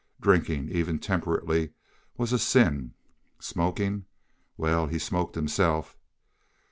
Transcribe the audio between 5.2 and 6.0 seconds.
himself.